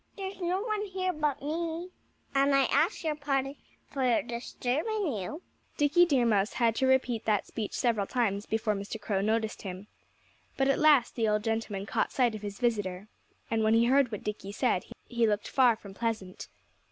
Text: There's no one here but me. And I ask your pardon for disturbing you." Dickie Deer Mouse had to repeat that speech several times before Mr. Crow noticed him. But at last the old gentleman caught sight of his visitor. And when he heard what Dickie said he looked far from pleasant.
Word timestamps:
There's 0.17 0.41
no 0.41 0.61
one 0.63 0.83
here 0.85 1.13
but 1.13 1.43
me. 1.43 1.91
And 2.33 2.55
I 2.55 2.61
ask 2.63 3.03
your 3.03 3.13
pardon 3.13 3.55
for 3.85 4.23
disturbing 4.23 5.13
you." 5.13 5.43
Dickie 5.77 6.07
Deer 6.07 6.25
Mouse 6.25 6.53
had 6.53 6.73
to 6.77 6.87
repeat 6.87 7.25
that 7.25 7.45
speech 7.45 7.73
several 7.73 8.07
times 8.07 8.47
before 8.47 8.73
Mr. 8.73 8.99
Crow 8.99 9.21
noticed 9.21 9.61
him. 9.61 9.85
But 10.57 10.69
at 10.69 10.79
last 10.79 11.13
the 11.13 11.27
old 11.27 11.43
gentleman 11.43 11.85
caught 11.85 12.11
sight 12.11 12.33
of 12.33 12.41
his 12.41 12.57
visitor. 12.57 13.09
And 13.51 13.63
when 13.63 13.75
he 13.75 13.85
heard 13.85 14.11
what 14.11 14.23
Dickie 14.23 14.51
said 14.53 14.85
he 15.07 15.27
looked 15.27 15.47
far 15.47 15.75
from 15.75 15.93
pleasant. 15.93 16.47